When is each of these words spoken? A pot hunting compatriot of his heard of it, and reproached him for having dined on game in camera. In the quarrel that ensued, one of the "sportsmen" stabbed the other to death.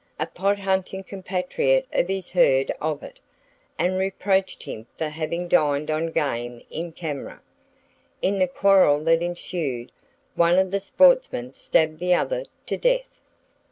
A 0.19 0.25
pot 0.25 0.57
hunting 0.57 1.03
compatriot 1.03 1.85
of 1.93 2.07
his 2.07 2.31
heard 2.31 2.71
of 2.81 3.03
it, 3.03 3.19
and 3.77 3.99
reproached 3.99 4.63
him 4.63 4.87
for 4.97 5.09
having 5.09 5.47
dined 5.47 5.91
on 5.91 6.07
game 6.07 6.59
in 6.71 6.91
camera. 6.91 7.39
In 8.19 8.39
the 8.39 8.47
quarrel 8.47 9.03
that 9.03 9.21
ensued, 9.21 9.91
one 10.33 10.57
of 10.57 10.71
the 10.71 10.79
"sportsmen" 10.79 11.53
stabbed 11.53 11.99
the 11.99 12.15
other 12.15 12.45
to 12.65 12.77
death. 12.77 13.19